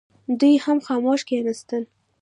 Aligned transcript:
دوی 0.39 0.55
هم 0.65 0.77
خاموش 0.87 1.21
کښېنستل. 1.27 1.83